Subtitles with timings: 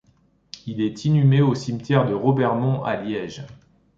[0.65, 3.45] Il est inhumé au Cimetière de Robermont à Liège.